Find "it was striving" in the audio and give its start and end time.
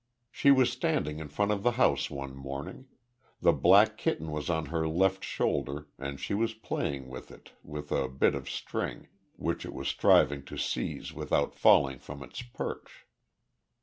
9.63-10.43